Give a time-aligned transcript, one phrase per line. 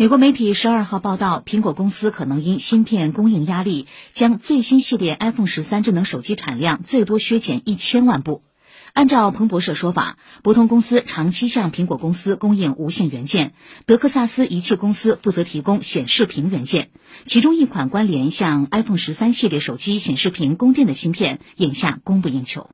[0.00, 8.42] 美国媒体十二号报道苹果公司可能因芯片供应压力将最新系列 iphone 十三智能手机产量最多削减一千万部。
[8.94, 13.52] 按照彭博社说法博通公司长期向苹果公司供应无线元件
[13.84, 16.88] 德克萨斯仪器公司负责提供显示屏元件
[17.26, 22.68] 其中一款关联向 iphone 十三系列手机显示屏供电的芯片眼下供不应求。